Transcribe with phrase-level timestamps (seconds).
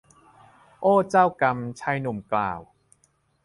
[0.81, 2.59] โอ้เจ้ากรรม ชายหนุ่มกล่าว